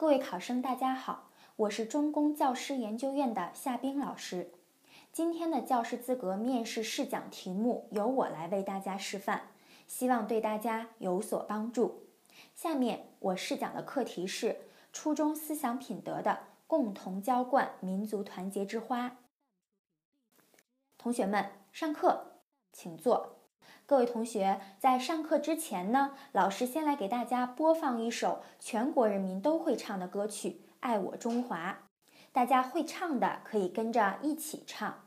[0.00, 4.50] 各位考生，大家好，我是中公教师研究院的夏冰老师。
[5.12, 9.42] 今天的教师资格面试试讲题目由我来为大家示范，
[9.86, 12.06] 希望对大家有所帮助。
[12.54, 19.18] 下面我试讲的课题是初中思想品德的共同浇灌民族团结之花。
[20.96, 22.40] 同学们，上课，
[22.72, 23.39] 请坐。
[23.86, 31.72] 各位同学，在上课之前呢，老师先来给大家播放一首全国人民都会唱的歌曲《爱我中华》，
[32.32, 35.06] 大家会唱的可以跟着一起唱。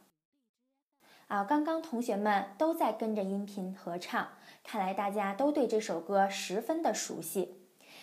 [1.27, 4.27] 啊，刚刚同学们都在跟着音频合唱，
[4.65, 7.61] 看来大家都对这首歌十分的熟悉。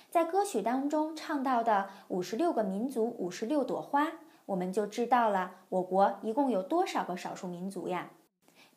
[0.09, 4.12] 在歌曲当中唱到的五十六个民族、五十六朵花，
[4.46, 8.10] 我们就知道了我国一共有多少个少数民族呀？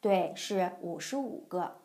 [0.04, 1.76] 对，是五十五个。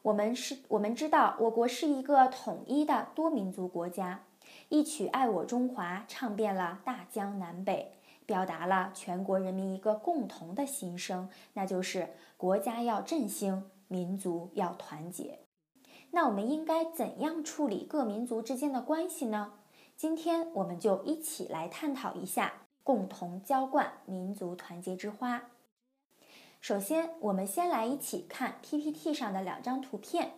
[0.00, 4.24] 我们是，我们知道，我国是一个统一的多民族国家。
[4.70, 7.92] 一曲《爱我中华》唱遍了大江南北，
[8.24, 15.40] 表达了全国人民一个共同的心声，那就是国家要振兴，民族要团结。
[16.12, 19.52] 那我们应该怎样处理各民族之间的关系呢？
[19.94, 22.50] 今天我们就一起来探讨一下，
[22.82, 25.42] 共同浇灌民族团结之花。
[26.68, 30.32] 首先，我们先来一起看 PPT 上的两张图片，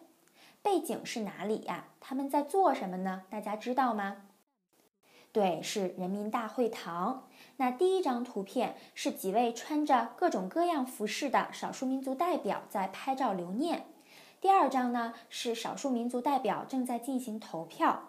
[0.63, 1.87] 背景是哪里呀？
[1.99, 3.23] 他们在做什么呢？
[3.29, 4.19] 大家知道吗？
[5.33, 7.27] 对，是人民大会堂。
[7.57, 13.87] 那第一张图片是几位穿着各种各样服饰的少数民族代表在拍照留念，
[14.41, 18.05] 第二张呢是少数民族代表正在进行投票。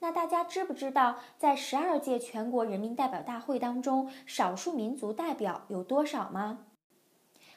[0.00, 6.66] 那大家知不知道，在十二届全国人民代表大会当中，少数民族代表有多少吗？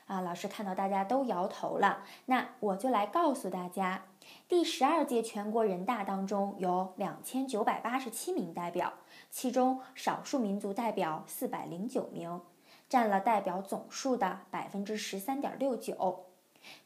[0.05, 4.05] 啊，老师看到大家都摇头了，那我就来告诉大家，
[4.47, 8.93] 第十二届全国人大当中有两千九百八十七名代表，
[9.31, 12.39] 其中少数民族代表四百零九名，
[12.87, 16.25] 占了代表总数的百分之十三点六九。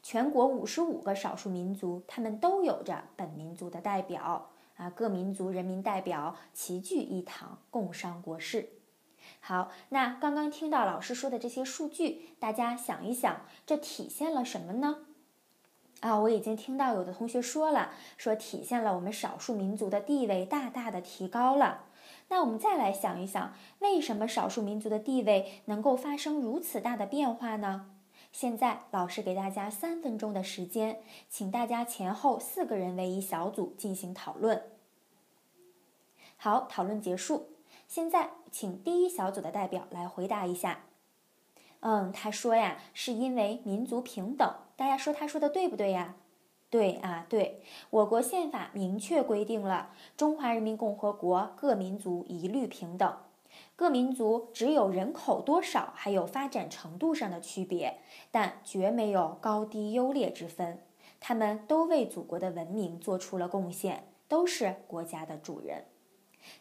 [0.02, 8.70] 全国五十五个少数民族，他们都有着本民族的代表啊，各民族人民代表齐聚一堂，共商国事。
[9.40, 14.98] 好，那刚刚听到老师说的这些数据，大家想一想，这体现了什么呢？
[16.00, 21.86] 啊，我已经听到有的同学说了，说体现了我们少数民族的地位大大的提高了。
[22.28, 27.90] 那我们再来想一想，为什么少数民族的地位能够发生如此大的变化呢？
[28.30, 34.62] 现在老师给大家三分钟的时间，请大家前后四个人为一小组进行讨论。
[36.36, 37.48] 好，讨论结束。
[37.90, 40.84] 现在，请第一小组的代表来回答一下。
[41.80, 44.48] 嗯，他说呀，是因为民族平等。
[44.76, 46.14] 大家说他说的对不对呀？
[46.70, 47.64] 对啊，对。
[47.90, 53.12] 我国宪法明确规定了中华人民共和国各民族一律平等，
[53.74, 57.98] 各民族只有人口多少还有发展程度上的区别，
[58.30, 60.78] 但绝没有高低优劣之分。
[61.18, 65.86] 他们都为祖国的文明做出了贡献，都是国家的主人。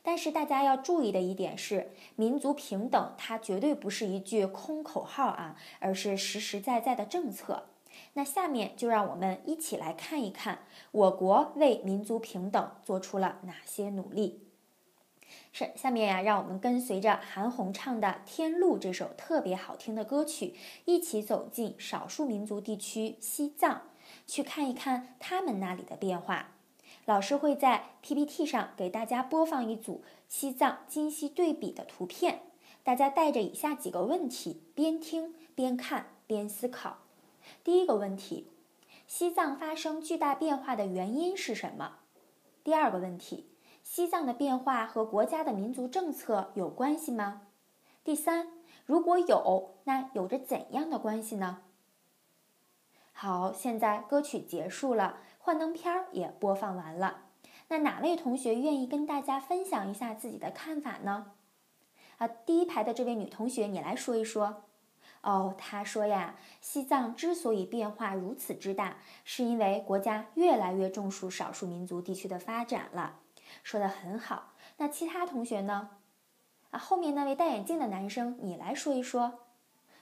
[0.03, 7.65] 但是大家要注意的一点是，民族平等它绝对不是一句空口号啊，而是实实在在的政策。
[8.13, 10.59] 那下面就让我们一起来看一看，
[10.91, 14.45] 我国为民族平等做出了哪些努力。
[15.51, 23.81] 是，下面呀，让我们跟随着韩红唱的《天路》这首特别好听的歌曲，一起走进少数民族地区西藏，
[24.25, 26.51] 去看一看他们那里的变化。
[27.09, 32.43] 老师会在 PPT 上给大家播放一组西藏今昔对比的图片，
[32.83, 36.97] 大家带着以下几个问题，边听边看边思考。
[37.63, 38.51] 第一个问题：
[39.07, 41.93] 西藏发生巨大变化的原因是什么？
[42.63, 43.49] 第二个问题：
[43.81, 47.41] 西藏的变化和国家的民族政策有关系吗？
[48.03, 48.49] 第三，
[48.85, 51.63] 如果有，那有着怎样的关系呢？
[53.13, 55.17] 好，现在歌曲结束了。
[55.49, 57.21] 幻灯片也播放完了，
[57.69, 61.31] 那哪位同学愿意跟大家分享一下自己的看法呢？
[62.19, 64.65] 啊，第一排的这位女同学，你来说一说。
[65.21, 73.15] 哦，她说呀，西藏之所以变化如此之大，是因为国家越来越重视少数民族地区的发展了。
[73.63, 74.53] 说的很好。
[74.77, 75.89] 那其他同学呢？
[76.69, 79.39] 啊，后面那位戴眼镜的男生，你来说一说。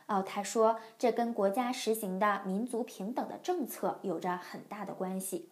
[0.07, 5.49] 哦，他说这跟国家实行的民族平等的政策有着很大的关系。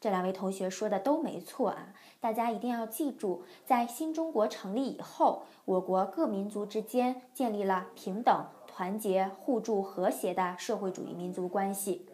[0.00, 12.06] 这两位同学说的都没错啊，大家一定要记住，在新中国成立以后，我国各民族之间建立了平等、团结、互助、和谐的社会主义民族关系。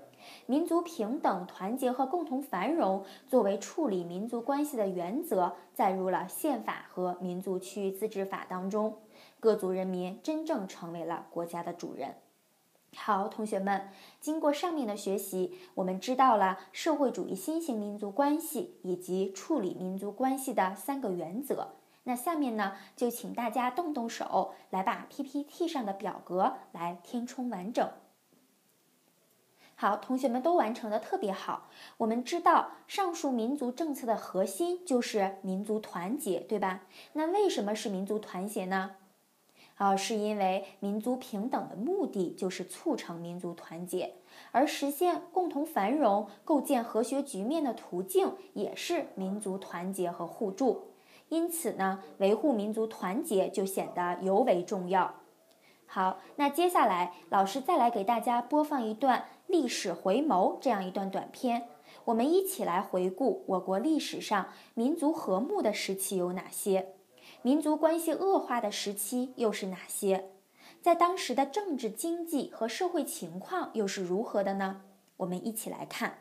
[0.47, 8.99] 民族平等、团结和共同繁荣作为处理民族关系的原则，载入了宪法和民族区域自治法当中。
[9.45, 12.15] 各族人民真正成为了国家的主人。
[12.97, 21.73] 好，同学们，经过上面的学习，我们知道了社会主义新型民族关系以及处理民族关系的三个原则。
[22.05, 27.87] 那下面呢，就请大家动动手，来把 PPT 上的表格来填充完整。
[29.75, 31.69] 好，同学们都完成的特别好。
[31.99, 36.85] 我们知道上述民族政策的核心就是民族团结，对吧？
[37.13, 38.93] 那为什么是民族团结呢？
[39.77, 44.15] 啊，是因为民族平等的目的就是促成民族团结，
[44.53, 50.91] 而实现共同繁荣、构建和谐局面的途径也是民族团结和互助。
[51.29, 55.15] 因此呢，维护民族团结就显得尤为重要。
[55.87, 61.69] 好，那接下来老师再来给大家播放一段历史回眸这样一段短片，
[62.05, 66.95] 我们一起来回顾我国历史上民族和睦的时期有哪些，
[67.45, 70.31] 民族关系恶化的时期又是哪些，
[70.81, 74.81] 在当时的政治、经济和社会情况又是如何的呢？
[75.19, 76.21] 我们一起来看。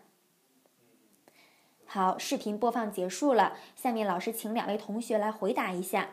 [1.85, 3.53] 好，视频播放结束了。
[3.73, 6.09] 下面老师请两位同学来回答一下。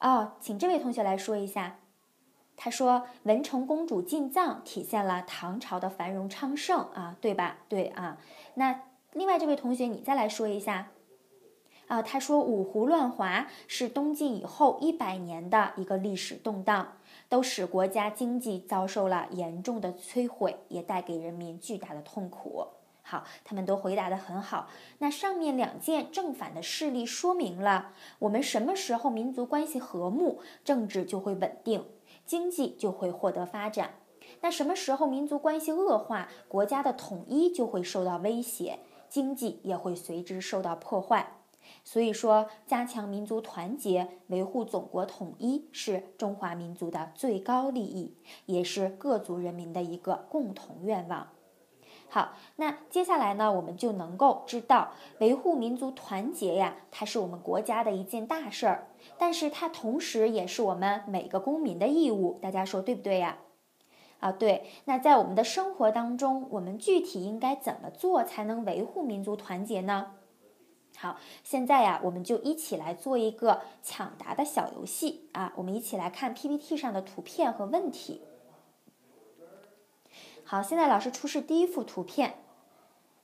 [0.00, 1.78] 哦，请这位同学来说一下。
[2.56, 7.58] 他说：“文成公主进藏体现了唐朝的繁荣昌盛啊，对吧？
[7.68, 8.18] 对啊。
[8.54, 8.82] 那
[9.12, 10.88] 另外这位同学，你再来说一下。
[11.90, 16.92] 啊，他说五胡乱华是东晋以后一百年的一个历史动荡，
[17.28, 22.64] 都使国家经济遭受了严重的摧毁，也带给人民巨大的痛苦。”
[23.02, 24.68] 好，他们都回答的很好。
[24.98, 27.90] 那上面两件正反的事例说明了，
[28.20, 31.84] 我们什么时候民族关系和睦，政治就会稳定，
[32.24, 33.88] 经济就会获得发展；
[34.42, 38.78] 那什么时候民族关系恶化，国家的统一就会受到威胁，
[39.08, 41.39] 经济也会随之受到破坏。
[41.84, 51.28] 所以说，加强民族团结，维护祖国统一，是中华民族的最高利益，也是各族人民的一个共同愿望。
[52.08, 62.38] 好，那接下来呢，我们就能够知道，维护民族团结呀，它是我们国家的一件大事儿，但是它同时也是我们每个公民的义务。
[62.42, 63.38] 大家说对不对呀？
[64.18, 64.66] 啊，对。
[64.86, 70.14] 那在我们的生活当中，我们具体应该怎么做才能维护民族团结呢？
[71.00, 78.20] 好，现在呀，我们就一起来做一个抢答的小游戏啊，我们一起来看 PPT 上的图片和问题。
[80.44, 82.34] 好，现在老师出示第一幅图片。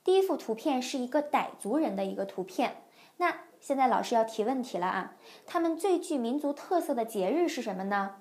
[0.03, 2.77] 第一幅图片是一个傣族人的一个图片。
[3.17, 5.15] 那现在老师要提问题了啊！
[5.45, 8.15] 他们最具民族特色的节日是什么呢？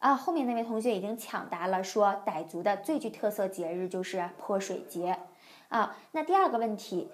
[0.00, 5.18] 啊，后面那位同学已经抢答了，说傣族的最具特色节日就是泼水节。
[5.68, 7.08] 啊，那第二个问题，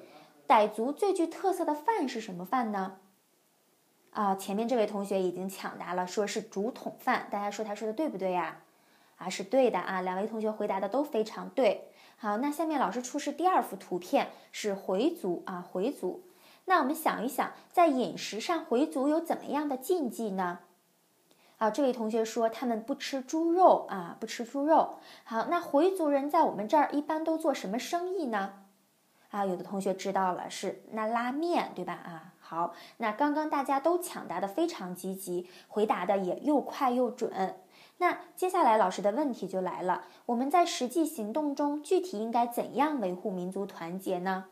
[0.49, 2.97] 傣族最具特色的饭是什么饭呢？
[4.13, 7.29] 啊，前面这位同学已经抢答了，说是竹筒饭。
[7.31, 8.63] 大家说他说的对不对呀？
[9.19, 11.89] 啊，是对的啊，两位同学回答的都非常对。
[12.17, 16.25] 好，那下面老师出示第二幅图片，是回族啊，回族。
[16.65, 20.61] 那我们想一想，在饮食上，回族有怎么样的禁忌呢？
[21.59, 24.99] 啊，这位同学说他们不吃猪肉啊，不吃猪肉。
[25.25, 28.55] 好，那回族人在我们这儿一般都做什么生意呢？
[29.31, 31.93] 啊，有的同学知道了，是那拉面，对吧？
[31.93, 37.57] 啊，好，那刚刚大家都抢答的非常积极，回答的也又快又准。
[37.99, 44.47] 那接下来老师的问题就来了，我们在实际行动中具体应该怎样维护民族团结呢？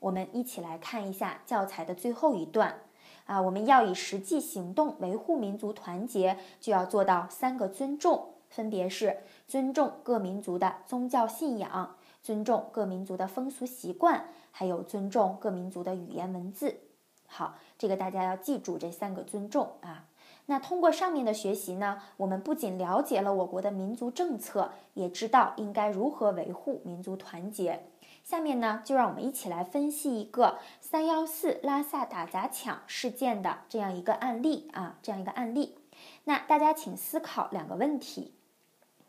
[0.00, 2.80] 我们一起来看一下教材的最后一段
[3.26, 16.80] 啊，我们要以实际行动维护民族团结，就要做到三个尊重，分别是尊重各民族的宗教信仰，尊重各民族的风俗习惯，还有尊重各民族的语言文字。
[17.26, 20.06] 好，这个大家要记住这三个尊重啊。
[20.46, 27.84] 那通过上面的学习呢，我们不仅了解了我国的民族政策，也知道应该如何维护民族团结。
[28.24, 35.76] 下面呢，就让我们一起来分析一个三幺四拉萨打砸抢事件的这样一个案例啊，这样一个案例。
[36.24, 38.32] 那大家请思考两个问题：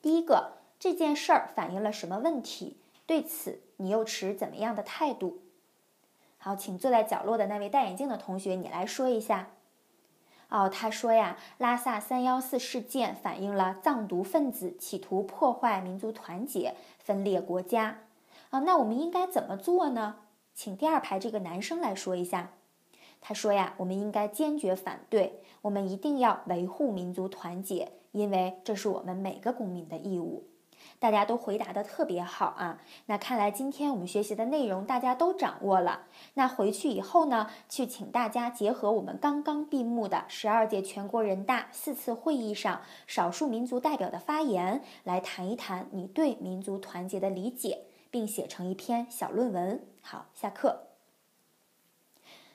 [0.01, 2.77] 第一个，这件事儿反映了什么问题？
[3.09, 5.39] 对此你又持怎么样的态度？
[6.37, 9.49] 好，请坐在角落的那位戴眼镜的同学，你来说一下。
[10.49, 18.01] 哦，他说呀，拉萨三幺四事件反映了藏独分子企图破坏民族团结、分裂国家。
[18.51, 20.17] 啊，那我们应该怎么做呢？
[20.53, 22.51] 请第二排这个男生来说一下。
[23.19, 30.43] 他说呀，我们应该坚决反对，我们一定要维护民族团结，因为这是我们每个公民的义务。
[30.99, 32.79] 大家都回答的特别好啊。
[33.05, 36.03] 那看来今天我们学习的内容大家都掌握了。
[36.33, 49.81] 那回去以后呢，去请大家结合我们刚刚闭幕的十二届全国人大四次会议上少数民族代表的发言，来谈一谈你对民族团结的理解，并写成一篇小论文。
[50.01, 50.98] 好，下课。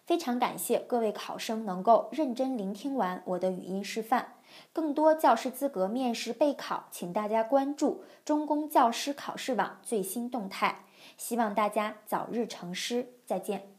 [0.04, 4.34] 非常感谢各位考生能够认真聆听完我的语音示范。
[4.72, 10.84] 更多教师资格面试备考，请大家关注中公教师考试网最新动态。
[11.16, 13.73] 希望大家早日成师，再见。